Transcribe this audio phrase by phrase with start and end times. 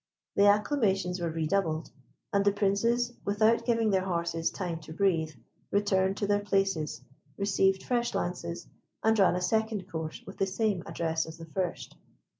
[0.35, 1.91] The acclamations were redoubled,
[2.33, 5.33] and the Princes, without giving their horses time to breathe,
[5.69, 7.01] returned to their places,
[7.37, 8.65] received fresh lances,
[9.03, 11.97] and ran a second course with the same address as the first.